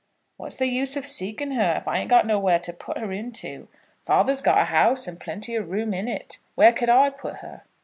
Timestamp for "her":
1.51-1.75, 2.97-3.11, 7.45-7.61